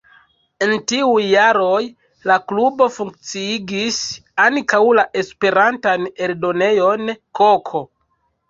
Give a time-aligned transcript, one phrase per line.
[0.67, 1.81] En tiuj jaroj
[2.31, 4.01] la klubo funkciigis
[4.47, 7.85] ankaŭ la Esperantan eldonejon “Koko”.